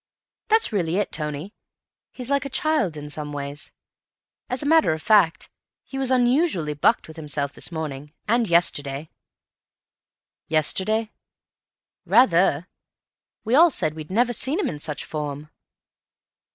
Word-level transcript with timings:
That's 0.47 0.71
really 0.73 0.97
it, 0.97 1.11
Tony; 1.11 1.53
he's 2.11 2.31
like 2.31 2.43
a 2.43 2.49
child 2.49 2.97
in 2.97 3.07
some 3.07 3.31
ways. 3.31 3.71
As 4.49 4.63
a 4.63 4.65
matter 4.65 4.93
of 4.93 5.01
fact, 5.03 5.51
he 5.83 5.99
was 5.99 6.09
unusually 6.09 6.73
bucked 6.73 7.07
with 7.07 7.17
himself 7.17 7.53
this 7.53 7.71
morning. 7.71 8.11
And 8.27 8.49
yesterday." 8.49 9.11
"Yesterday?" 10.47 11.11
"Rather. 12.03 12.67
We 13.43 13.53
all 13.53 13.69
said 13.69 13.93
we'd 13.93 14.09
never 14.09 14.33
seen 14.33 14.59
him 14.59 14.69
in 14.69 14.79
such 14.79 15.05
form." 15.05 15.51